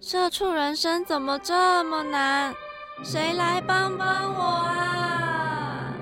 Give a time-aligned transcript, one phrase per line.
[0.00, 2.54] 社畜人生怎么这么难？
[3.02, 5.92] 谁来帮帮我啊！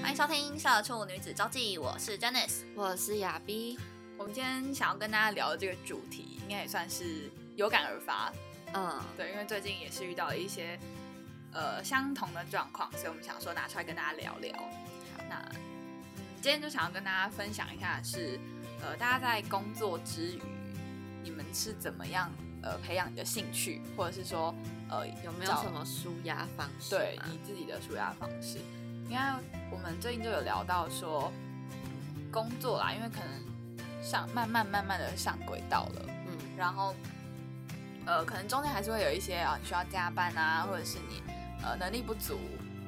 [0.00, 3.76] 欢迎收听《社畜女子周记》，我是 Janice，我是亚逼。
[4.16, 8.32] 我们今天想要跟大家聊的这个主题，应该也算是有感而发。
[8.74, 10.78] 嗯，对，因为最近也是遇到了一些
[11.52, 14.54] 呃相同的状况，所以我们想说拿出来跟大家聊聊。
[15.28, 15.60] 那嗯，
[16.40, 18.38] 今天就想要跟大家分享一下是。
[18.82, 20.42] 呃，大家在工作之余，
[21.22, 22.28] 你们是怎么样
[22.62, 24.52] 呃培养你的兴趣，或者是说
[24.90, 26.90] 呃有没有什么舒压方式？
[26.90, 28.58] 对你自己的舒压方式。
[29.08, 29.22] 因为
[29.70, 31.30] 我们最近就有聊到说
[32.32, 36.94] 工作啦，因为可能上慢慢慢慢的上轨道了，嗯，然后
[38.04, 41.22] 呃可能中间还是会有一些啊你需要加班啊，或者是你
[41.62, 42.38] 呃能力不足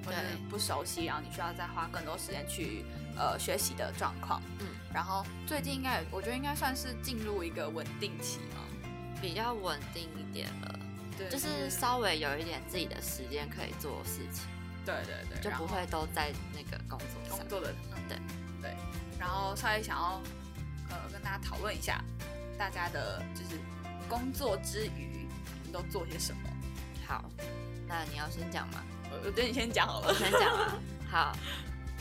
[0.04, 0.18] 或者
[0.50, 2.84] 不熟悉，然后你需要再花更多时间去
[3.16, 4.66] 呃学习的状况，嗯。
[4.94, 8.62] 然后最近应该，我觉得应该算是进入一个稳定期嘛，
[9.20, 10.78] 比较稳定一点了，
[11.18, 14.46] 对，就是稍微有一点自己的时间可以做事情，
[14.86, 17.38] 对对对，就不会都在那个工作上。
[17.38, 18.16] 工作的，嗯，对
[18.62, 18.76] 对。
[19.18, 20.22] 然后稍微想要
[20.90, 22.00] 呃跟大家讨论一下，
[22.56, 23.60] 大家的就是
[24.08, 25.26] 工作之余
[25.72, 26.48] 都做些什么。
[27.04, 27.24] 好，
[27.88, 28.80] 那你要先讲吗？
[29.10, 30.78] 我我得你先讲好了，我先讲啊。
[31.10, 31.36] 好。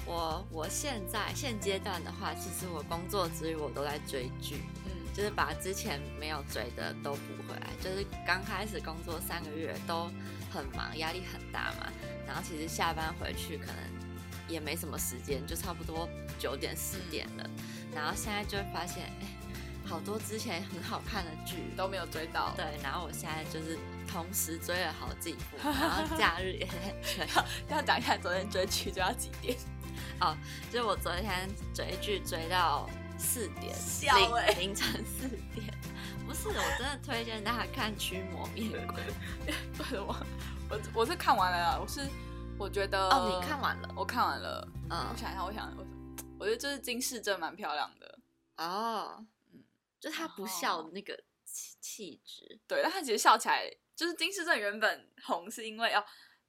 [0.05, 7.69] 我我现在现阶段的话，其实我工作之余我都在追剧，嗯，就是把之前没有追的都补回来。
[7.81, 10.09] 就是刚开始工作三个月都
[10.51, 11.91] 很忙，压力很大嘛，
[12.27, 13.75] 然后其实下班回去可能
[14.47, 17.49] 也没什么时间，就差不多九点十点了。
[17.95, 19.27] 然后现在就会发现，哎，
[19.85, 22.53] 好多之前很好看的剧都没有追到。
[22.57, 23.77] 对，然后我现在就是
[24.07, 26.67] 同时追了好几部，然后假日也
[27.01, 27.25] 追。
[27.69, 29.57] 要讲一下昨天追剧追到几点？
[30.21, 30.37] 哦，
[30.71, 35.73] 就是我昨天追剧追到四点，凌凌晨四点。
[36.25, 39.01] 不是，我真的推荐大家看《驱魔面鬼》。
[39.47, 40.15] 为什么？
[40.69, 42.07] 我我是看完了，我是
[42.57, 44.65] 我觉得哦，你看完了，我看完了。
[44.89, 45.85] 嗯，我想一下，我想，我
[46.39, 48.19] 我觉得就是金世正蛮漂亮的
[48.57, 49.25] 哦。
[49.51, 49.63] 嗯，
[49.99, 51.13] 就他不笑的那个
[51.43, 52.61] 气气质。
[52.67, 56.03] 对，但他其实笑起来，就是金世正原本红是因为要。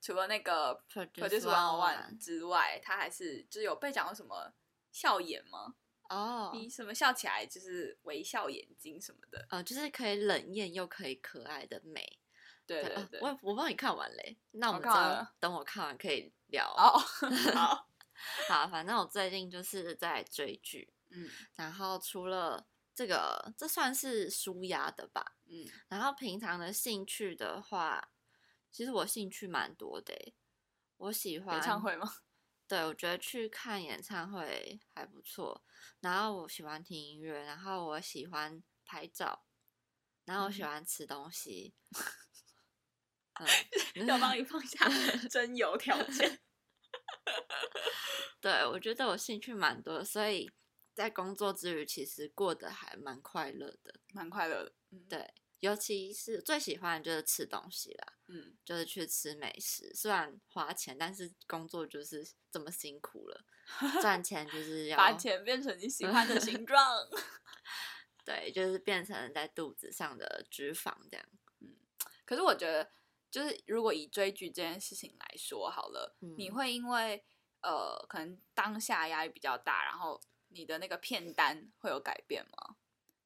[0.05, 4.53] 除了那个 Produce One One 之外，他还是就是有被讲过什么
[4.93, 5.77] 笑眼吗？
[6.11, 12.21] 哦，你什么笑起来就是微笑眼睛什么的，呃，就是可以冷艳又可以可爱的美。
[12.67, 16.71] 对对对，我我帮你看完嘞，那我们等我看完可以聊。
[16.77, 17.01] 哦，
[17.57, 17.89] 好，
[18.47, 28.11] 好，反正我最近就是在追剧，嗯，然后除了这个，这算是舒压的吧，嗯，然后平常的兴趣的话。
[28.75, 30.35] 其实我兴趣蛮多的，
[30.97, 32.13] 我喜欢演唱会吗？
[32.67, 35.65] 对，我觉得去看演唱会还不错。
[36.01, 39.47] 然后我喜欢听音乐，然后我喜欢拍照，
[40.25, 41.77] 然后我喜欢吃东西。
[43.95, 44.89] 要帮你放下
[45.31, 46.41] 真有条件。
[48.41, 50.51] 对，我觉得我兴趣蛮多，所以
[50.93, 54.75] 在工作之余，其实过得还蛮快乐的，蛮快乐的。
[55.09, 55.33] 对。
[55.61, 63.45] 尤其是最喜欢的就是吃东西啦，嗯，就是去吃美食，虽然花钱，但是工作就是这么辛苦了，
[64.01, 67.09] 赚钱就是要 把钱变成你喜欢的形 状，
[68.25, 71.27] 对，就是变成在肚子上的脂肪这样。
[71.61, 71.77] 嗯，
[72.25, 72.91] 可是我觉得，
[73.31, 77.23] 就是如果以追剧这件事情来说好了，你会因为
[77.61, 82.77] 呃，可能当下压力比较大，然后你的那个片单会有改变吗？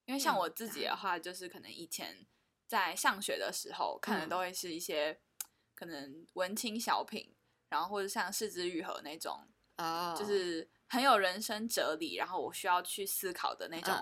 [0.06, 2.26] 因为像我自己的话，就是可能以前
[2.69, 5.19] 在上学的时候看的都会是一些
[5.75, 7.35] 可能文青小品，
[7.70, 9.49] 然后或者像四之愈合那种，
[10.17, 13.94] 就是很有人生哲理，然后我需要去思考的那种，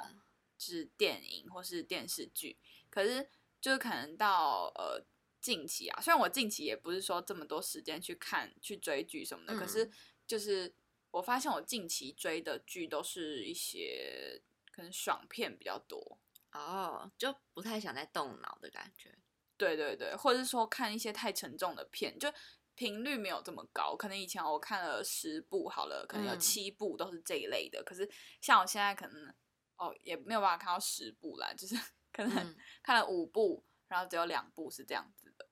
[0.59, 2.59] 就是电影或是电视剧。
[2.91, 3.31] 可是
[3.61, 5.03] 就是可能到呃
[5.41, 9.89] 近期啊，虽然我近期也不是说这么多时间去看去追剧什么的，可是
[10.27, 10.75] 就是
[11.13, 14.43] 我发现我近期追的剧都是一些。
[14.73, 16.19] 可能爽片比较多
[16.57, 19.17] 哦，就不太想再动脑的感觉。
[19.57, 22.33] 对对对，或者是说看一些太沉重的片，就
[22.75, 23.97] 频率没有这么高。
[23.97, 27.83] 可能以前我看了十部好了，可能有七部都是这一类的。
[27.85, 28.11] 可是
[28.41, 29.35] 像我现在可能
[29.77, 31.75] 哦也没有办法看到十部啦，就是
[32.13, 35.49] 可能看了五部，然后只有两部是这样子的。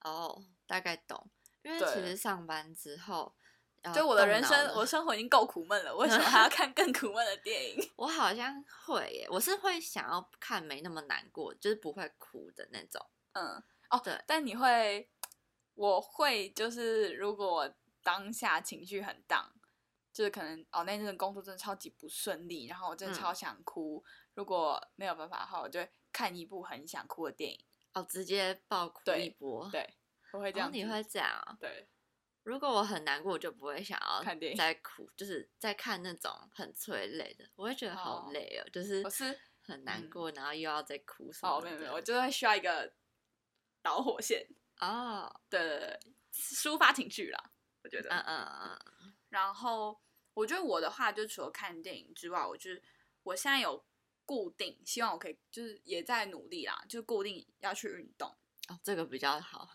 [0.00, 1.30] 哦，大概懂。
[1.62, 3.36] 因为其实上班之后，
[3.94, 7.90] 就我的人生，我生活已经够苦闷了，为什么还要看更苦闷的电影？
[7.96, 13.04] 我好像会耶，我是会想要看没那么难过，就是不会哭的那种。
[13.32, 15.10] 嗯，哦，对，但你会，
[15.74, 19.52] 我会，就是如果我当下情绪很荡，
[20.12, 24.04] 就是可能哦那阵子工作真的超级不顺利，然后我真的超想哭，
[24.34, 27.64] 如果没有办法的话，我就会看一部很想哭的电影，
[27.94, 29.94] 哦，直接爆哭一波，对。
[30.32, 31.58] 我会这样，你会这样啊？
[31.60, 31.86] 对，
[32.44, 38.68] 如果我很难过，我就不会想要看电影再哭，就是在看那种很催泪的，我会觉得好累哦。
[38.72, 41.56] 就是我是很难过，然后又要再哭什么？
[41.56, 42.92] 哦，没有没有，我就会需要一个
[43.80, 44.46] 导火线
[44.80, 46.00] 哦，对对对，
[46.32, 47.50] 抒发情绪啦，
[47.84, 49.14] 我觉得，嗯嗯嗯。
[49.28, 50.00] 然后
[50.34, 52.82] 我觉得我的话，就除了看电影之外，我就是
[53.22, 53.84] 我现在有
[54.24, 58.28] 固定，希望我可以就是也在努力啦，就固定要去运动
[58.68, 59.68] 哦，这个比较好。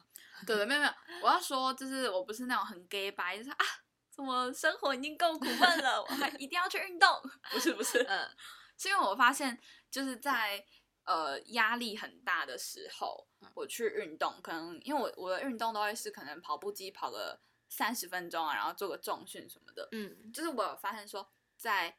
[0.45, 0.93] 对对，没有没有，
[1.23, 3.65] 我要说就是我不是那种很 gay 白，就是啊，
[4.11, 7.09] 怎么生活已经够苦闷了，我还一定要去运动？
[7.51, 8.29] 不 是不是，嗯，
[8.77, 10.65] 是因为我发现就是在
[11.05, 17.39] 呃压力很大的时候，我去运动，可能因为我我的运动都会是可能跑步机跑个
[17.69, 21.97] 三十分钟啊，然后做个重训什么的，嗯，就是我有发现说在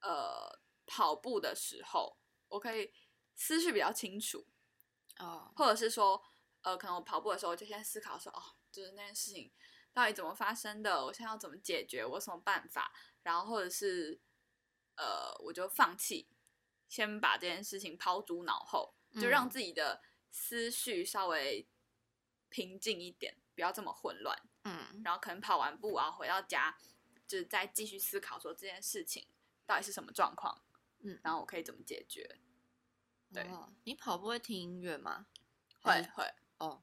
[0.00, 2.16] 呃跑步的时候，
[2.48, 2.92] 我可以
[3.34, 4.46] 思绪比较清楚，
[5.18, 6.22] 哦，或者是说。
[6.62, 9.50] 呃，可能我跑步的时候，我就先思考说，哦，就是那件事情
[9.92, 12.92] 到底怎么发生的，我现在要怎么解决，我有什么办法，
[13.22, 14.20] 然后或者是，
[14.96, 16.28] 呃，我就放弃，
[16.88, 21.68] 先把这件事情抛诸脑后，就让自己的思绪稍微
[22.48, 24.38] 平静一点，不要这么混乱。
[24.64, 26.76] 嗯，然后可能跑完步啊，回到家，
[27.26, 29.26] 就是再继续思考说这件事情
[29.64, 30.62] 到底是什么状况，
[30.98, 32.38] 嗯，然后我可以怎么解决。
[33.32, 33.48] 对，
[33.84, 35.26] 你跑步会听音乐吗？
[35.80, 36.34] 会会。
[36.60, 36.82] 哦，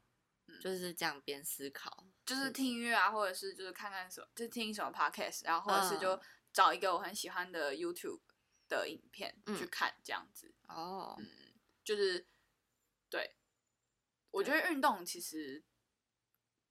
[0.62, 6.20] 就是这样边思考，就是听音乐啊，或者是就是看看什么，就听什么 podcast，然后或者是就
[6.52, 8.22] 找一个我很喜欢的 YouTube
[8.68, 10.54] 的影片去看，这样子。
[10.68, 11.54] 哦，嗯，
[11.84, 12.28] 就是
[13.10, 13.38] 对，
[14.32, 15.64] 我觉得运动其实，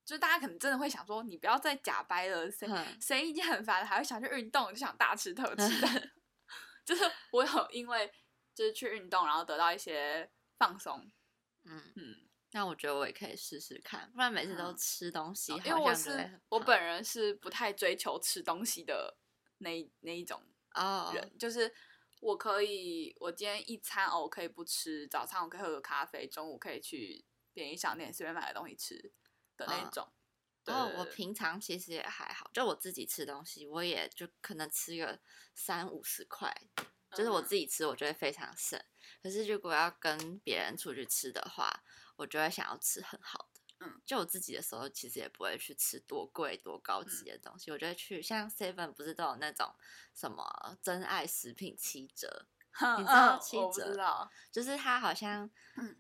[0.05, 2.69] 就是大家可能真的会想说，你不要再假掰了，谁
[3.00, 6.11] 谁已经很烦了，还会想去运动，就想大吃特 吃的。
[6.85, 8.12] 就是我有因为
[8.55, 11.11] 就是去运动，然后得到一些放松。
[11.64, 12.25] 嗯嗯。
[12.56, 19.14] 那我觉得我也可以试试看，不然每次都吃东西，因为我是我本人是不太追求吃东西的
[19.58, 20.43] 那那一种
[21.12, 21.70] 人，就是
[22.20, 29.12] 我可以，我今天一餐哦，我可以不吃，早餐我可以喝个咖啡，中午可以去便利商店随便买个东西吃
[29.59, 30.11] 的那种。
[30.64, 35.20] 哦，我平常其实也还好，就我自己吃东西，我也就可能吃个
[35.55, 36.50] 三五十块，
[37.14, 38.82] 就是我自己吃，我觉得非常省。
[39.23, 41.85] 可是如果要跟别人出去吃的话，
[42.16, 47.70] 我就会想要吃很好的，嗯，就我自己的时候，其实也不会去吃多贵多高级的东西。
[47.70, 49.74] 我就会去像 Seven 不是都有那种
[50.14, 52.46] 什么真爱食品七折，
[52.98, 54.30] 你知道七折？
[54.50, 55.50] 就是它好像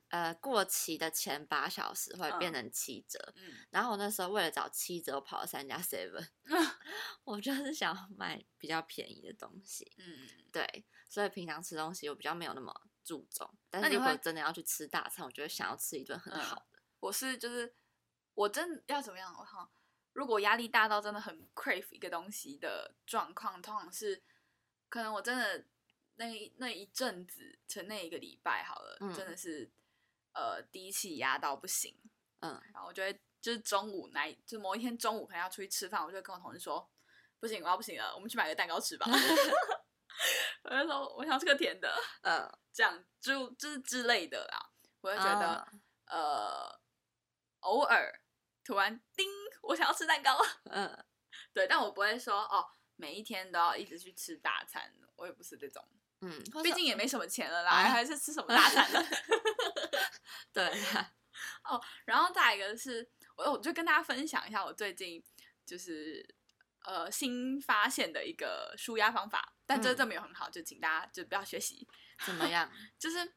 [0.08, 3.32] 呃过期的前八小时会变成七折。
[3.36, 6.28] 嗯，然后我那时候为了找七折，我跑了三家 Seven，
[7.24, 9.92] 我就是想要买比较便宜的东西。
[9.98, 12.74] 嗯，对，所以平常吃东西我比较没有那么。
[13.06, 16.80] 注重，但是如果真的要去吃大餐，我觉得想要吃一顿很好的。
[16.98, 17.72] 我是就是
[18.34, 19.32] 我真要怎么样？
[19.38, 19.70] 我靠，
[20.12, 24.20] 如果压力大到真的很 crave 一个东西的状况，通常是
[24.88, 25.64] 可能我真的
[26.16, 29.70] 那那一阵子，成那一个礼拜好了，真的是
[30.32, 31.96] 呃低气压到不行。
[32.40, 36.90] 嗯，然后我就会就是中午来，就某一天中午可能要出去吃饭，我就跟我同事说，
[37.38, 39.06] 不行，我要不行了，我们去买个蛋糕吃吧。
[40.64, 44.70] 我就说我想吃个甜的，嗯，这样就就是之类的啦。
[45.00, 45.68] 我就觉得，
[46.06, 46.80] 呃，
[47.60, 48.20] 偶尔
[48.64, 49.26] 突然叮，
[49.62, 51.04] 我想要吃蛋糕，嗯，
[51.54, 55.86] 对，但我不会说哦，每一天都要一直去吃大餐，我也不是这种，
[56.22, 59.00] 嗯，毕竟也没什么钱了啦，还是吃什么大餐呢？
[60.52, 60.64] 对，
[61.64, 65.22] 哦，然后再一个是，我我就跟大家分享一下我最近
[65.64, 66.34] 就是。
[66.86, 71.86] 呃，新发现的一个舒压方法，但真的没有很好，就请大家就不要学习。
[72.24, 72.70] 怎么样？
[72.98, 73.34] 就是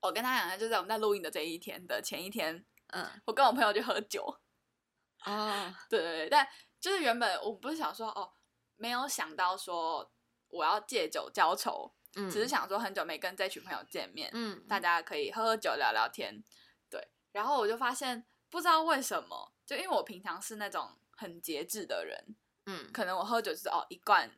[0.00, 4.38] 我跟他讲的，就在我们在录音的这一天的前一天，嗯，我跟我朋友去喝酒。
[5.24, 6.46] 哦， 对对对，但
[6.78, 8.32] 就是原本我不是想说哦，
[8.76, 10.12] 没有想到说
[10.48, 16.44] 我要借酒浇愁，嗯，只是想说很久没跟这群朋友见面，嗯，大家可以喝喝酒聊聊天，
[16.90, 17.08] 对。
[17.32, 20.98] 然后我就发现，不知道为什么，就因为我平常是那种。
[21.16, 24.28] 很节制的人，嗯，可能我喝酒就是哦一罐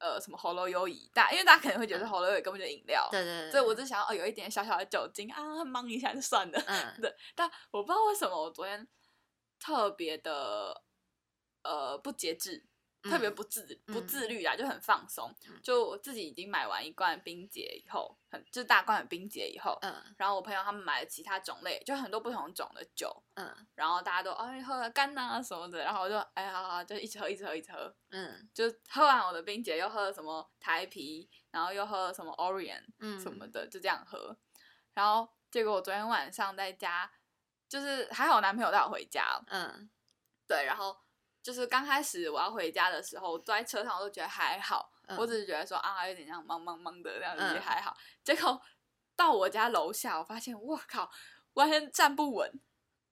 [0.00, 6.58] 呃什么喉咙优以，大因为大家可能会觉得喉咙优饮根本就饮料，对对对，所以我只想要哦有一点小小的酒精啊，忙一下就算了。
[6.66, 6.94] 嗯。
[7.00, 8.88] 对，但我不知道为什么我昨天
[9.58, 10.82] 特别的
[11.62, 12.66] 呃不节制，
[13.02, 15.34] 特别嗯不自不嗯自律啊，就很放松。
[15.48, 34.36] 嗯就我自己已经买完一罐冰结以后，很就是大罐的冰结以后，嗯然后我朋友他们买了其他种类，就很多不同种的酒，嗯然后大家都哎喝了干呐、什么的，然后我就哎好好就一直喝一直喝一直喝，嗯就喝完我的冰结，又喝了什么台啤，然后又喝了什么 Orion 嗯什么的，就这样喝。
[34.94, 37.10] 然后结果我昨天晚上在家，
[37.68, 39.88] 就是还好我男朋友带我回家，嗯
[40.46, 40.96] 对，然后
[41.42, 47.96] 就是刚开始我要回家的时候，我坐在车上我都觉得还好，嗯我只是觉得说啊有点像懵懵懵的这样子还好。
[48.22, 48.60] 结果
[49.16, 51.10] 到我家楼下，我发现我靠，
[51.54, 52.60] 完全站不稳。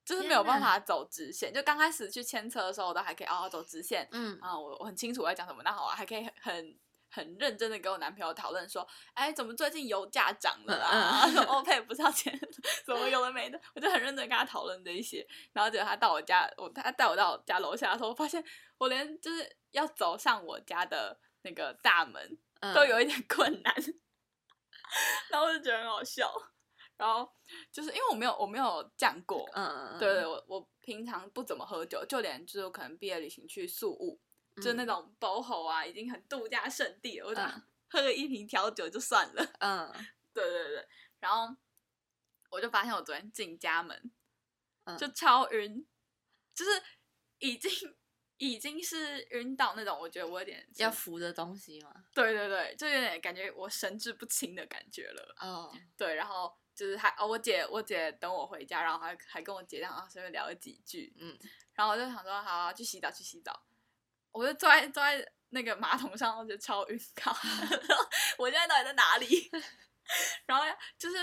[0.04, 6.78] 就是没有办法走直线，就刚开始去牵车的时候，我都还可以哦走直线，嗯啊，我我很清楚我在讲什么，那好啊，还可以很
[7.10, 11.24] 很很认真的跟我男朋友讨论说，哎，怎么最近油价涨了啊？
[11.26, 12.38] 嗯欧佩不是要钱，
[12.86, 13.60] 怎么有的没的？
[13.74, 18.42] 我就很认真跟他讨论这一些，然后结果他到我家，我他带我到我家楼下的时候，我发现
[18.78, 22.74] 我连就是要走上我家的那个大门嗯。
[22.74, 23.74] 都有一点困难，
[25.30, 26.30] 然后我就觉得很好笑，
[26.96, 27.30] 然后
[27.72, 29.98] 就是因为我没有我没有这样过，嗯嗯。
[29.98, 34.20] 对对，我我平常不怎么喝酒，就连就是我可能毕业旅行去宿务，
[34.62, 39.52] 就那种 BOHO 啊，已经很度假胜地了，我就嗯喝个一瓶调酒就算了。
[39.60, 39.92] 嗯
[40.34, 40.88] 对对对，
[41.18, 41.56] 然后
[42.50, 44.10] 我就发现我昨天进家门
[44.84, 45.86] 嗯就超晕，
[46.54, 46.82] 就是
[47.38, 47.70] 已经
[48.36, 51.92] 已经是晕到那种，我觉得我有点要神扶的东西吗？
[52.14, 55.34] 对对对，就有点感觉我神志不清的感觉了。
[55.40, 61.36] 哦对，然后就是还哦，我姐我姐等我回家，然后还还跟我姐这样啊随便聊了几句，嗯
[61.74, 63.64] 然后我就想说，好、啊，去洗澡，去洗澡。
[64.32, 67.32] 我就坐在坐在那个马桶上，我觉得超晕，靠！
[67.32, 68.06] 然后
[68.38, 69.50] 我现在到底在哪里？
[70.46, 70.64] 然后
[70.98, 71.16] 就是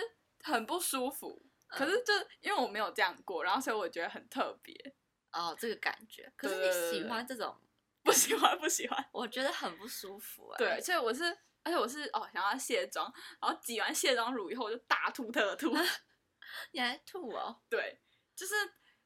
[0.43, 1.45] 很不舒服。
[1.67, 4.95] 可是就因为我没有这样过，然后所以我觉得很特别。
[5.31, 6.31] 哦，这个感觉。
[6.37, 7.59] 可是你喜欢这种，
[8.03, 9.09] 不喜欢，不喜欢。
[9.11, 10.57] 我觉得很不舒服哎。
[10.57, 11.25] 对，所以我是，
[11.63, 15.75] 而且我是哦，想要卸妆，然后挤完卸妆乳以后，我就大吐特吐。
[16.71, 17.61] 你还吐哦？
[17.67, 17.99] 对，
[18.35, 18.53] 就是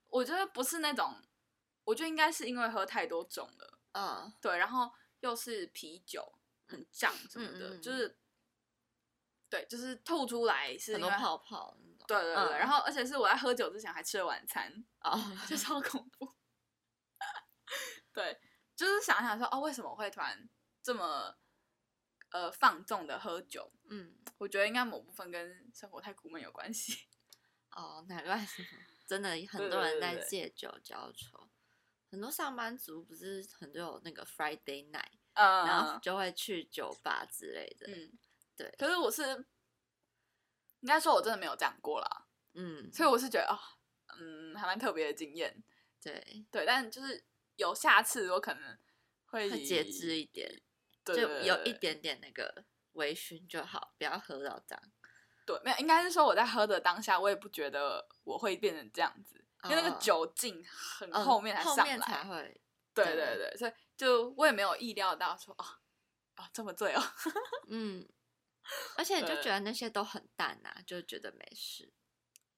[0.08, 1.16] 我觉得不是那种，
[1.86, 3.79] 我觉得应该是因为喝太多种了。
[4.00, 8.18] 嗯对，然后又是啤酒，很胀什么的，嗯嗯嗯就是
[9.50, 11.78] 对，就是吐出来是很多泡泡。
[12.08, 15.12] 对对对，嗯然后而且是我在喝酒之前还吃了晚餐，哦，
[15.48, 16.36] 就超恐怖。
[18.14, 18.40] 对，
[18.76, 20.50] 就是想想说哦，为什么会突然
[20.82, 21.38] 这么
[22.32, 23.72] 呃放纵的喝酒？
[23.90, 27.08] 嗯我觉得应该某部分跟生活太苦闷有关系。
[27.72, 28.66] 哦，难怪是
[29.06, 31.49] 真的很多人在借酒浇愁。
[32.10, 37.88] 很多上班族不是很多有那个 Friday night，嗯，然后就会去酒吧之类的。
[37.88, 38.12] 嗯，
[38.58, 39.24] 对可是我是
[40.82, 43.60] 应该说，我真的没有这样过啦，嗯，所以我是觉得啊、
[44.20, 45.64] 嗯，还蛮特别的经验。
[46.02, 47.24] 对，对，但就是
[47.58, 48.78] 有下次我可能
[49.26, 50.62] 会会节制一点，
[51.04, 52.64] 对就有一点点那个
[52.94, 54.84] 微醺就好，不要喝到这样。
[55.46, 62.24] 对，没有，应该是说我在喝的当下，我也不觉得我会变成这样子，因为那个哦酒劲很嗯后面才上后面才来。
[62.24, 62.62] 会。
[62.94, 65.66] 对对对对，所以就我也没有意料到说啊
[66.36, 67.02] 啊这么醉哦。
[67.70, 68.06] 嗯，
[68.98, 71.94] 而且就觉得那些都很淡啊，就觉得没事。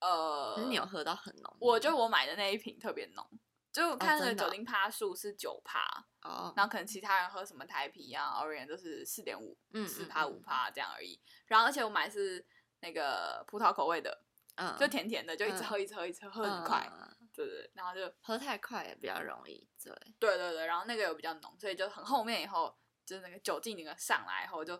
[0.00, 1.56] 呃，可是你有喝到很浓？
[1.60, 3.24] 我觉得我买的那一瓶特别浓，
[3.70, 11.20] 就我看那个酒精趴数是九趴，哦，然后可能其他人喝什么台啤啊、Orient 都是四点五、嗯四趴、五趴这样而已。
[11.46, 12.44] 然后而且我买是
[12.80, 14.24] 那个葡萄口味的，
[14.62, 16.88] 嗯，就甜甜的，就一直嗯喝、一直喝、一直喝，喝很快。
[16.92, 19.90] 嗯对对，然后就喝太快也比较容易醉。
[20.18, 22.76] 对对对，然后那个又比较浓，所以就很后面以后
[23.06, 24.78] 就是那个酒精那个上来以后就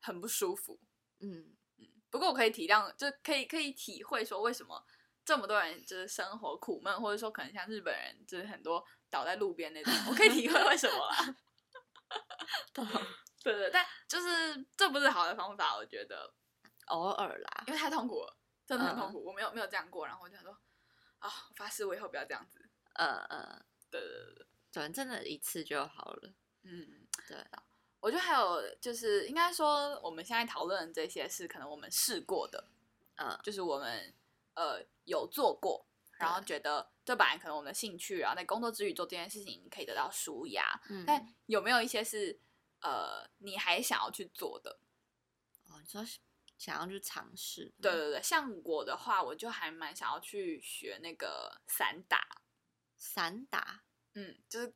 [0.00, 0.80] 很不舒服。
[1.20, 4.84] 嗯嗯，不过我可以体谅，就可以可以体会说为什么
[5.24, 11.36] 这么多人就是生活苦闷，或者说可能像日本人就是很多倒在路边那种，我可以体会为什么啦。
[12.74, 12.84] 懂
[13.44, 16.34] 对对，但就是这不是好的方法，我觉得，
[16.86, 17.72] 偶尔啦因。
[17.72, 19.24] 为太痛苦了，真的很痛嗯苦。
[19.24, 20.52] 我没有没有这样过，然后我就想说，
[21.20, 22.68] 啊，我发誓我以后不要这样子。
[22.94, 26.32] 呃呃，对对对对，对，真的一次就好了。
[26.62, 27.36] 嗯，对，
[28.00, 32.64] 我觉得还有就是应该说我们现在讨论这些是可能我们试过的，
[33.16, 34.14] 嗯就是我们
[34.54, 35.86] 呃有做过，
[36.18, 42.40] 然后觉得这本来可能我们的兴趣，然后在工作之余做这件事情可以得到舒压，嗯，但有没有一些是
[42.80, 44.80] 呃你还想要去做的？
[45.68, 46.02] 哦，你说
[46.58, 52.42] 想要去尝试，对，对对，像我的话，我就还蛮想要去学那个散打，
[52.96, 53.84] 散打，
[54.14, 54.74] 嗯，就是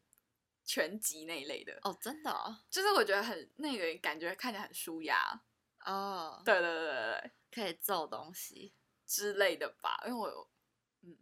[0.65, 1.79] 拳击那一类的。
[1.83, 5.43] 哦，真的哦，就是我觉得很那个感觉看起来很舒压。
[5.85, 8.75] 哦，对对对对对，可以揍东西。
[9.07, 10.51] 之类的吧，因为我
[11.03, 11.17] 嗯，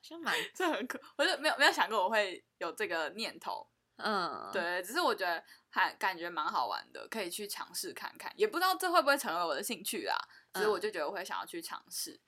[0.00, 3.68] 就蛮 这很可，我就没有没有想过我会有这个念头。
[4.02, 10.16] 嗯，对，只是我觉得还感觉蛮好玩的，可以去尝试看看，也不知道这会不会成为我的兴趣啦。
[10.54, 12.20] 所以我就觉得我会想要去尝试。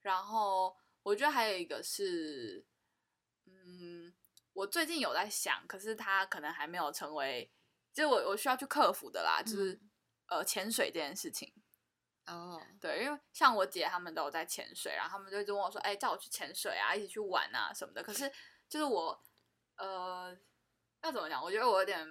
[0.00, 2.66] 然后我觉得还有一个是，
[3.46, 4.14] 嗯，
[4.52, 7.50] 我最近有在想，可是它可能还没有成为，
[7.92, 9.80] 就是我我需要去克服的啦，就是、
[10.28, 11.52] 呃潜水这件事情。
[12.26, 18.30] 哦，对，因为像我姐他们都有在潜水，然后他们就一直问我说：“哎、叫我去潜水啊，一起去玩啊什么的。”可是
[18.68, 19.20] 就是我，
[19.76, 20.36] 呃，
[21.02, 21.42] 要怎么讲？
[21.42, 22.06] 我觉得我有点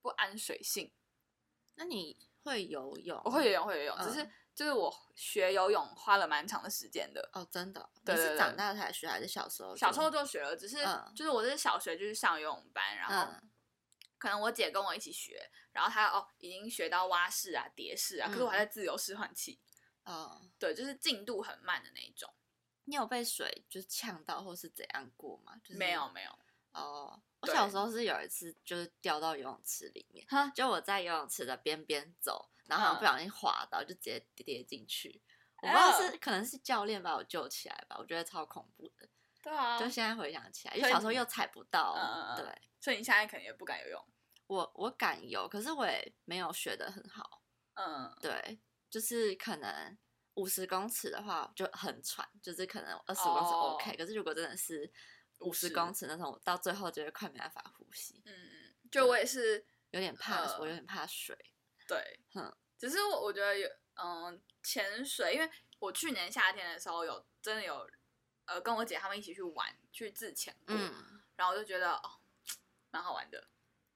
[0.00, 0.92] 不安水性。
[1.74, 3.20] 那你会游泳？
[3.24, 7.28] 我会游泳，会游泳，只是嗯就是我学游泳花了蛮长的时间的。
[7.34, 7.90] 哦，真的哦？
[8.04, 9.76] 对对对你是长大才学还是小时候？
[9.76, 13.50] 小时候就学了，只是嗯就是我是小学就是上游泳班，然后嗯
[14.16, 19.60] 可能我姐跟我一起学，然后她哦已经学到蛙式啊、蝶式啊，可是我还在自由式换气，
[20.04, 22.32] 哦，对，就是进度很慢的那一种。
[22.84, 25.54] 你有被水就是呛到或是怎样过吗？
[25.62, 26.30] 就是没有没有，
[26.72, 35.22] 哦，我小时候是有一次就是掉到游泳池里面，哈，就我在游泳池的边边走，然后好像嗯不小心滑倒，就直接跌进去。
[35.62, 39.08] 我不知道哎是可能是教练把我救起来吧，我觉得超恐怖的。
[39.42, 41.94] 对啊，就现在回想起来，因为小时候又踩不到，
[42.36, 42.44] 对
[42.80, 44.04] 所以你现在可能也不敢游泳。
[44.48, 47.42] 我我敢游，可是我也没有学的很好。
[47.74, 48.60] 嗯，对，
[48.90, 49.96] 就是可能
[50.34, 54.90] 五十公尺的话就很喘，就是可能二十公尺哦 OK，、可是如果真的是
[55.40, 61.36] 五十50公尺那种，我到最后就会快没办法呼吸，嗯嗯，就我也是，有点怕，呃我有点怕水。
[61.86, 63.68] 对，哼，只是我我觉得有，
[64.02, 67.88] 嗯，潜水，因为我去年夏天的时候有真的有，
[68.46, 72.18] 呃，跟我姐他们一起去玩，去自潜过，嗯，然后我就觉得哦，
[72.90, 73.48] 蛮好玩的。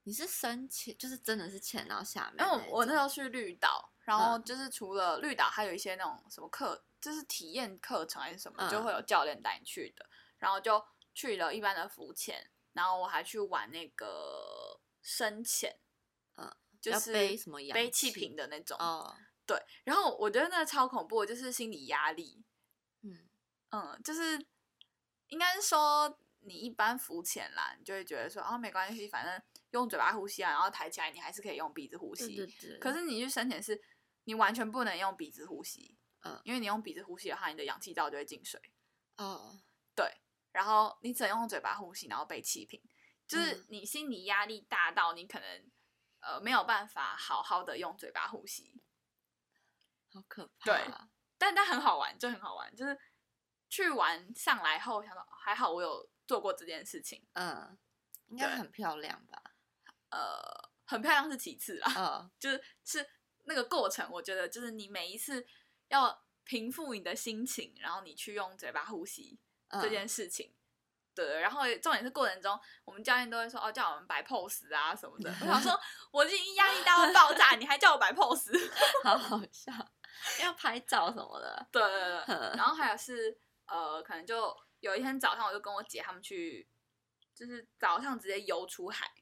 [0.05, 10.09] 你是深潜，就是真的是潜到下面因为，我我那时候去绿岛，然后嗯就是除了绿岛，还有一些那种什么课，就是体验课程还是什么，嗯就会有教练带你去的。
[10.39, 10.83] 然后就
[11.21, 15.79] 去了一般的浮潜，然后我还去玩那个深潜，
[16.37, 18.75] 嗯，就是背什么氧背气气瓶的那种。
[18.79, 22.43] 哦，对，然后我觉得那个超恐怖，就是心理压力。
[23.03, 23.29] 嗯
[23.69, 24.43] 嗯，就是
[25.29, 32.35] 应该是说你一般浮潜啦，你就会觉得说啊没关系，反正用嘴巴呼吸啊，然后抬起来你还是可以用鼻子呼吸。
[32.35, 33.79] 对对对，可是你去深潜是，
[34.25, 38.59] 你完全不能用鼻子呼吸，嗯因为你用鼻子呼吸的话，你的氧气罩就会进水，
[39.19, 39.61] 哦，
[40.53, 42.83] 然后你只能用嘴巴呼吸，然后被气瓶，
[43.27, 45.71] 就是嗯你心理压力大到你可能
[46.21, 48.83] 呃没有办法好好的用嘴巴呼吸，
[50.13, 50.65] 好可怕。
[50.65, 50.85] 对
[51.39, 52.99] 但但很好玩，就很好玩，就是
[53.69, 57.79] 去玩上来后想到还好我有做过这件事情，嗯，
[58.29, 59.55] 应该很漂亮吧？
[60.11, 63.09] 呃，很漂亮是其次啦，嗯， 就是是
[63.45, 65.47] 那个过程，我觉得就是你每一次
[65.89, 69.39] 要平复你的心情，然后你去用嘴巴呼吸
[69.71, 70.55] 这嗯件事情。
[71.13, 75.31] 对，然后重点是过程中，我们教练都会说哦，叫我们摆 pose 啊什么的。
[75.41, 75.79] 我想说，
[76.13, 78.53] 我已经压力大到爆炸，你还叫我摆 pose？
[79.05, 79.73] 好好笑，
[80.41, 81.67] 要拍照什么的。
[81.73, 82.37] 对对对对。
[82.57, 86.67] 然后还有是呃，可能就有一天早上，我就跟我姐他们去，
[87.35, 89.13] 就是早上直接游出海。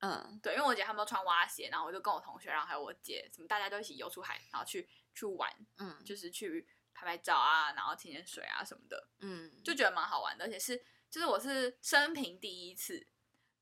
[0.00, 13.06] 嗯对，因为我姐他们都穿蛙鞋，然后我就跟我同学，然后还有我姐，什么大家都一起游出海，然后去去玩，嗯，就是去拍拍照啊，然后潜潜水啊什么的，嗯，就觉得蛮好玩的，而且是就是我是生平第一次，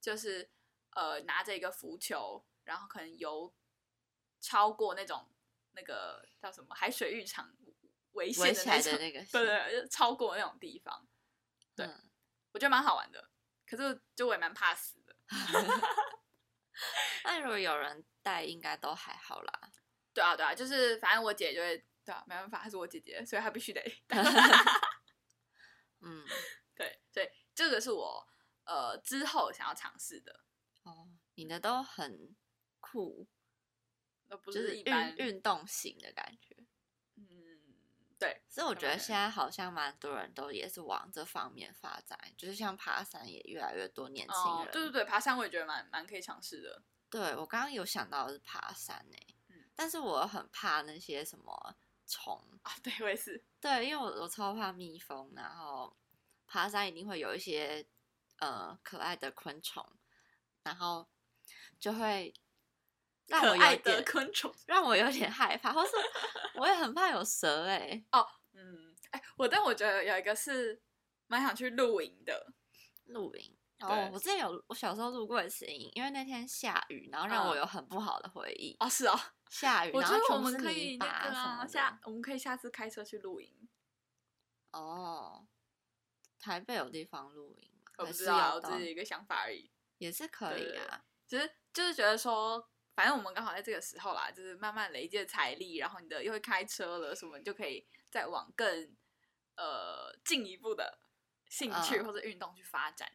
[0.01, 0.49] 就是
[0.92, 3.53] 呃拿着一个浮球，然后可能游
[4.40, 5.29] 超过那种
[5.73, 7.53] 那个叫什么海水浴场
[8.12, 11.07] 危险的那种，那个， 对对对，就超过那种地方，
[11.75, 12.11] 对嗯
[12.53, 13.31] 我觉得蛮好玩的，
[13.66, 15.16] 可是就我也蛮怕死的。
[17.25, 19.61] 那如果有人带，应该都还好啦。
[20.12, 23.81] 对啊，对啊，就是反正我姐就会，对啊，没办法，她是我姐姐，所以她必须得。
[26.01, 26.25] 嗯，
[26.77, 28.27] 对，所以这个是我
[28.64, 30.45] 呃之后想要尝试的，
[30.83, 32.37] 哦，你的都很
[32.81, 33.27] 酷，
[34.29, 36.55] 那不就是一般运运动型的感觉。
[37.17, 37.25] 嗯，
[38.19, 46.83] 对，所以我觉得对现在好像蛮多人都也是往这方面发展，就是像爬山也越来越多年轻人。，哦对对对，爬山我也觉得蛮蛮可以尝试的。
[47.09, 49.17] 对我刚刚有想到的是爬山呢、
[49.49, 51.77] 嗯但是我很怕那些什么
[52.14, 55.96] 虫，啊，对我也是，对，因为我我超怕蜜蜂，然后
[56.46, 57.85] 爬山一定会有一些
[58.38, 59.85] 呃可爱的昆虫，
[60.62, 61.09] 然后
[61.81, 62.33] 就会
[63.27, 64.55] 让我爱的昆虫。
[64.66, 65.90] 让我有点害怕，或是
[66.55, 70.81] 我也很怕有蛇哎、哦嗯，哎，我但我觉得有一个是
[71.27, 72.53] 蛮想去露营的，
[73.07, 78.77] 露营哦，我之前有我小时候录过一次音，因为那天下雨，然后让我有很不好的回忆。
[78.79, 79.18] 哦，是哦，
[79.50, 83.68] 下雨，我觉得我们可以那个啊，下我们可以下次开车去露营。
[84.72, 85.46] 哦，
[86.38, 87.92] 台北有地方露营吗？
[87.98, 89.70] 我不知道，我只是一个想法而已。
[89.98, 98.96] 也是可以啊，其实就是觉得说，反正我们刚好在这个时候啦，就是慢慢累积财力，然后你的又会开车了，什么就可以再往更
[99.57, 100.98] 呃进一步的
[101.48, 103.12] 兴趣或者运动去发展。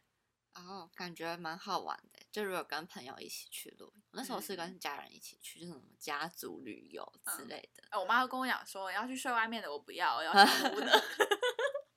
[0.56, 7.84] 哦，感觉蛮好玩的，就如果跟朋友一起去露营，那时候是跟家人一起去，就是什么家族旅游之类的。
[7.90, 11.04] 哎，我妈跟我讲说，要去睡外面的，我不要，我要小 屋的，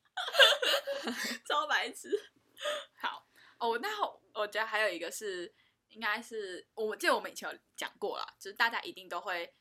[1.46, 2.10] 超白痴。
[3.00, 3.26] 好。
[3.58, 3.88] 哦，那
[4.34, 5.54] 我觉得还有一个是，
[5.90, 9.54] 应该是我记得我们以前有讲过了，就是大家一定都会，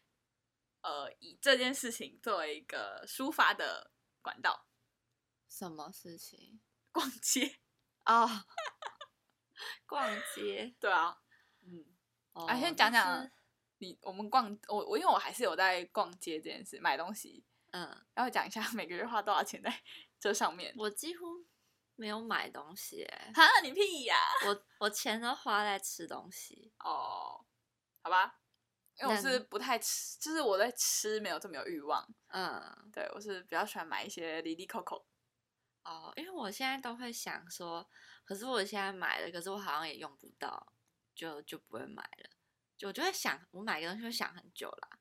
[0.81, 3.91] 呃，以这件事情作为一个抒发的
[4.23, 4.65] 管道。
[5.47, 6.59] 什么事情？
[6.91, 7.59] 逛街
[8.05, 8.27] 哦，
[9.85, 10.75] 逛街。
[10.79, 11.17] 对啊，
[11.63, 11.85] 嗯，
[12.33, 13.29] 啊，先讲讲
[13.77, 19.71] 你我们逛我我因为我还是有在逛街这件事，买东西，嗯，然后讲一下每个月花多少钱在
[20.19, 20.73] 这上面。
[20.77, 21.45] 我几乎。
[21.97, 24.15] 没有买东西哎，哈你屁呀！
[24.47, 27.45] 我我钱都花在吃东西哦，
[28.01, 28.39] 好吧，
[28.99, 35.05] 因为我是不太吃，就是我在吃没有这么有欲望，嗯，对我是比较喜欢买一些离离扣扣。
[35.83, 37.87] 哦，因为我现在都会想说，
[38.23, 40.73] 可是我现在买了，可是我好像也用不到，
[41.15, 42.29] 就就不会买了，
[42.77, 44.99] 就我就会想，我买个东西会想很久啦，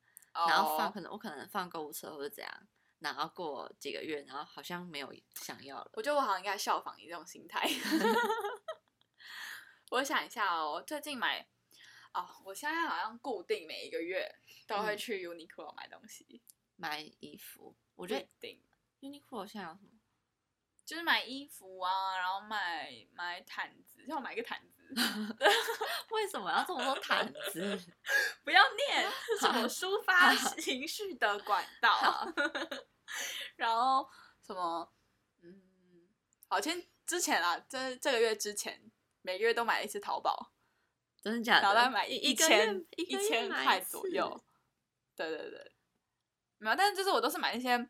[0.49, 2.69] 然后放可能我可能放购物车或者怎样。
[3.01, 5.90] 然后过几个月，然后好像没有想要了。
[5.95, 7.66] 我觉得我好像应该效仿你这种心态。
[9.90, 11.49] 我想一下哦，最近买
[12.12, 14.31] 哦，我现在好像固定每一个月
[14.66, 16.43] 都会去 Uniqlo 买东西，
[16.77, 17.75] 买衣服。
[17.95, 18.62] 我觉得定
[19.01, 19.89] Uniqlo 现在有什么？
[20.90, 24.83] 就是买衣服啊，然后买买毯子，要买个毯子。
[26.11, 27.81] 为什么要这么多毯子？
[28.42, 32.26] 不要念，是我抒发情绪的管道。
[33.55, 34.11] 然后
[34.44, 34.92] 什么？
[35.42, 35.62] 嗯，
[36.48, 38.90] 好，前之前啊，这这个月之前，
[39.22, 40.53] 每个月都买一次淘宝，
[41.22, 41.62] 真的假的？
[41.62, 44.44] 然后再买一千一千块左右。
[45.14, 45.72] 对对对，
[46.59, 47.88] 没有，但是就是我都是买那些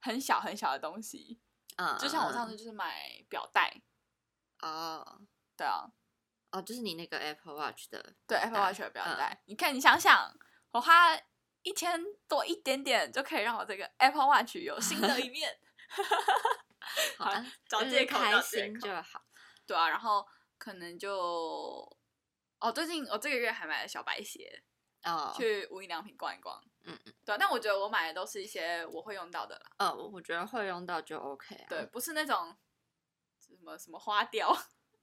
[0.00, 1.38] 很小很小的东西，
[1.78, 3.82] 嗯，就像我上次就是买表带。
[4.60, 5.20] 哦，
[5.56, 5.90] 对啊，
[6.52, 9.42] 哦，就是你那个 Apple Watch 的，对 Apple Watch 的表带。
[9.46, 10.32] 你看，你想想，
[10.70, 11.18] 我花。
[11.64, 15.58] 一千多一点点就可以让我这个 Apple Watch 有新的一面，
[17.18, 17.30] 好，
[17.68, 19.20] 找借口开心就好。
[19.66, 20.24] 对啊，然后
[20.56, 21.18] 可能就
[22.60, 24.62] 哦，最近我这个月还买了小白鞋
[25.02, 26.62] 哦，去无印良品逛一逛。
[26.88, 29.70] 嗯嗯，对，但我觉得我买的都是一些我会用到的啦。
[29.78, 31.66] 呃，我觉得会用到就 OK 啊。
[31.68, 32.56] 对，不是那种
[33.38, 34.50] 什么什么花雕，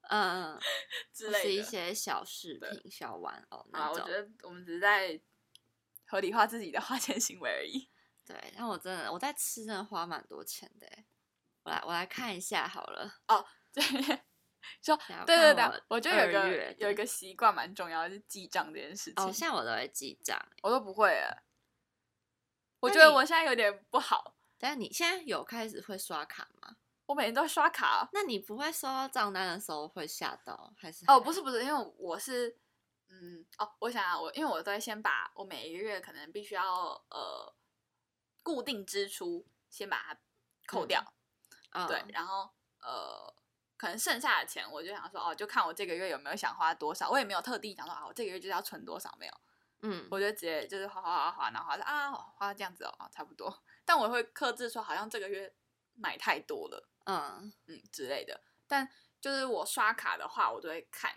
[0.09, 0.59] 嗯嗯
[1.13, 3.95] 之类的，是一些小饰品、小玩偶那种。
[3.95, 5.21] 我觉得我们只是在。
[6.07, 7.89] 合理化自己的花钱行为而已。
[8.23, 10.87] 对，但我真的我在吃，真的花蛮多钱的。
[11.63, 13.11] 我来我来看一下好了。
[13.27, 13.43] 哦，
[13.73, 13.81] 对，
[14.83, 14.95] 说
[15.25, 19.25] 对对对，我觉得有个有一个习惯蛮重要，就是记账这件事情。
[19.25, 21.19] 哦，现在我都会记账，我都不会。
[22.85, 24.35] 我觉得我现在有点不好。
[24.57, 26.77] 但你现在有开始会刷卡吗？
[27.05, 28.09] 我每天都刷卡。
[28.13, 31.05] 那你不会收到账单的时候会吓到还是？
[31.07, 32.57] 哦，不是不是，因为我是。
[33.07, 36.65] 嗯哦，我想想，我因为我都会先把我每一个月可能必须要
[37.11, 37.55] 呃
[38.41, 40.17] 固定支出先把它
[40.65, 41.13] 扣掉，
[41.87, 42.49] 对，然后
[42.81, 43.31] 呃
[43.77, 49.33] 可能剩下的钱我就想说哦，就看我这个月有没有想花多少，我也没有特地讲说啊，我这个月就是要存多少没有，
[49.87, 55.53] 嗯，我就直接就是划划划划，然后花啊花这样子哦，差不多，但我会克制说好像这个月
[55.93, 57.53] 买太多了，嗯。
[57.67, 58.89] 嗯之类的，但
[59.21, 61.15] 就是我刷卡的话，我都会看。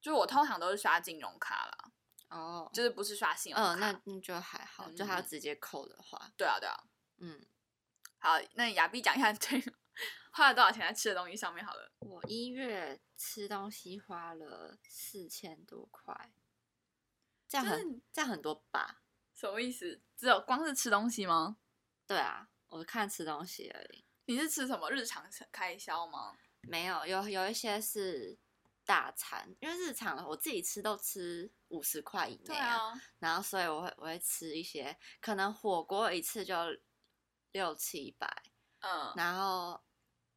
[0.00, 1.92] 就是我通常都是刷金融卡啦，
[2.28, 4.00] 哦，就是不是刷信用卡，那。
[4.04, 6.76] 那就还好，就还要直接扣的话，对啊对啊，
[7.18, 7.46] 嗯，
[8.18, 9.64] 好，那亚碧讲一下对
[10.32, 11.90] 花了多少钱在吃的东西上面好了。
[12.00, 16.32] 我一月吃东西花了四千多块，
[17.62, 19.02] 这样很这样很多吧？
[19.34, 20.02] 什么意思？
[20.16, 21.58] 只有光是吃东西吗？
[22.06, 24.04] 对啊，我看吃东西而已。
[24.26, 26.36] 你是吃什么日常开销吗？
[26.62, 28.38] 没有，有有一些是。
[28.86, 36.54] 大餐，因为日常我自己吃都吃五十块以内啊，然后所以我会我会吃一些，可能火锅一次就
[37.52, 38.28] 六七百，
[38.80, 39.82] 嗯，然后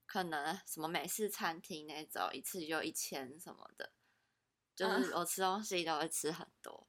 [0.06, 3.92] 可能什么美式餐厅那种一次就一千什么的，
[4.74, 6.88] 就是我吃东西都会吃很多。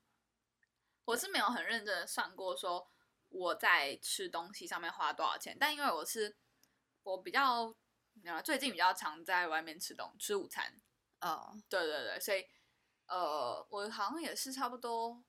[1.09, 2.87] 我是没有很认真的算过说
[3.31, 6.37] 我在吃东西上面花多少钱，但因为我是
[7.03, 7.75] 我比较
[8.45, 10.79] 最近比较常在外面吃东吃午餐。
[11.23, 12.45] 哦，对对对，所以
[13.07, 15.25] 呃，我好像也是差不多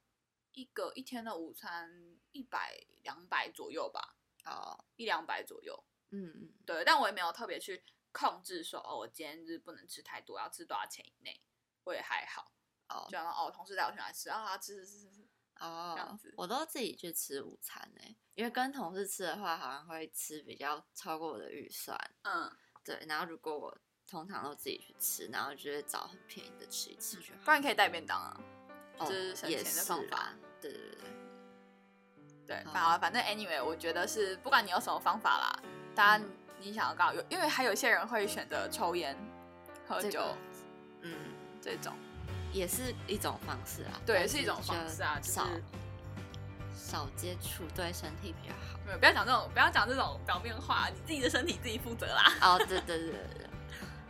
[0.52, 1.90] 一个一天的午餐
[2.34, 5.82] 一百两百左右吧，哦，一两百左右。
[6.10, 11.42] 嗯嗯，对，但我也没有特别去控制说，哦，我今天就是不能吃太多，要吃多少钱以内，
[11.86, 12.52] 我也还好。
[12.90, 15.19] 哦就，像哦，同事带我去哪里吃啊，吃吃吃吃
[15.60, 15.66] 吃。
[15.66, 22.00] 哦，样子我都自己去吃午餐呢，因为跟同事吃的话，好像会吃比较超过我的预算。
[22.24, 22.52] 嗯，
[22.84, 27.40] 对，然后如果我通常都自己去吃，然后就会找很便宜的吃一吃就好。
[27.46, 28.40] 不然可以带便当啊。
[28.98, 30.34] 哦这是省钱的方法。
[30.60, 30.98] 对对对
[32.46, 35.64] 对，对，好好，反正 anyway，我觉得是不管你有什么方法啦，
[35.96, 39.16] 当然嗯你想要搞有，因为还有些人会选择抽烟、
[39.88, 40.38] 喝酒这个
[41.04, 41.16] 嗯，
[41.62, 41.96] 这种。
[42.52, 43.92] 也是一种方式啊。
[43.94, 45.48] 但对是一种方式啊就是少
[46.74, 48.80] 少接触，对身体比较好。
[48.86, 52.34] 没有，不要讲这种，不要讲这种表面话，你自己的身体自己负责啦。
[52.42, 53.48] 哦，对对对对对，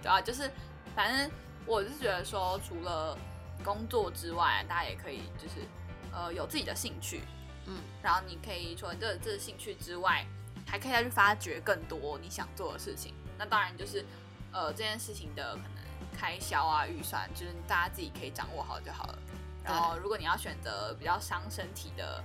[0.03, 0.49] 对啊，就是
[0.95, 1.29] 反正
[1.65, 3.17] 我是觉得说，除了
[3.63, 5.67] 工作之外，大家也可以就是
[6.13, 7.21] 呃有自己的兴趣，
[7.65, 10.25] 嗯，然后你可以除了这这兴趣之外，
[10.65, 13.13] 还可以再去发掘更多你想做的事情。
[13.37, 14.05] 那当然就是
[14.53, 15.78] 呃这件事情的可能
[16.19, 19.19] 开销啊、预算，就是大家自己可以掌握好就好了。
[19.63, 22.23] 然后如果你要选择比较伤身体的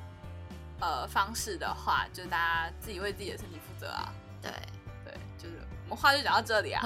[0.80, 4.12] 呃方式的话，就是大家自己为自己的身体负责啊。
[4.42, 4.50] 对，
[5.04, 6.82] 对，就是我们话就讲到这里啊。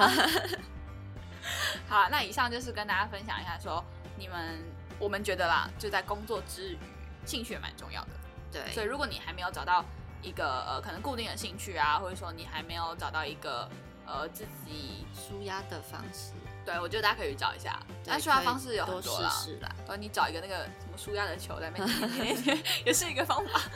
[1.88, 3.82] 好啊，那以上就是跟大家分享一下说，
[4.16, 4.62] 你们
[4.98, 6.78] 我们觉得啦，就在工作之余，
[7.24, 8.10] 兴趣也蛮重要的。
[8.52, 9.84] 对，所以如果你还没有找到
[10.20, 13.68] 一个呃可能固定的兴趣啊，或者说你还没有找到一个
[14.04, 16.32] 呃自己，舒压的方式，
[16.72, 17.78] 对我觉得大家可以去找一下。
[18.04, 19.68] 对但舒压方式有很多多啦，试试啦。
[19.87, 23.61] 呃，你找一个那个什么舒压的球在那边 也是一个方法。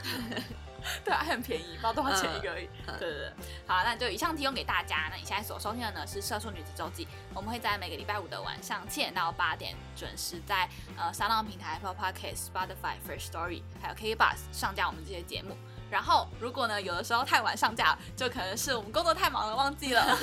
[1.05, 2.65] 对啊，很便宜，不知道多少钱一个而已。
[2.87, 3.31] 嗯对对对，
[3.65, 5.07] 好，那就以上提供给大家。
[5.09, 15.55] 那你现在所收听的呢是《社畜女子周记》，我们会在每个礼拜五的晚上七点到八点准时在呃三浪平台、Apple Podcast、Spotify、First Story 还有 k b u s 上架我们这些节目。
[15.93, 20.17] 然后，如果呢有的时候太晚上架，就可能是我们工作太忙了忘记了，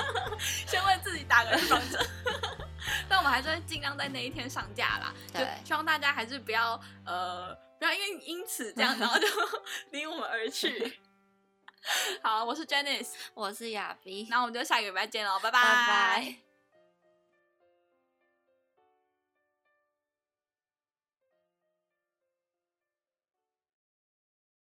[0.68, 2.06] 先为自己打个预防针。
[3.08, 9.26] 但我们还是会尽量在那一天上架啦，就对希望大家还是不要呃不要因为因此这样，然后就
[9.92, 11.00] 离我们而去。
[12.22, 16.43] 好，我是 Janice，我是亚碧，那我们就下个礼拜见喽，拜拜拜。